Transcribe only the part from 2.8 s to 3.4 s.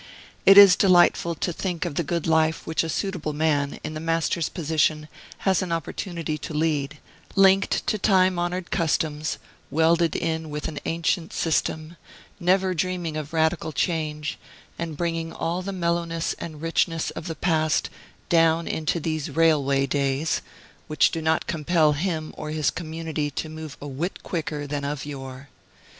a suitable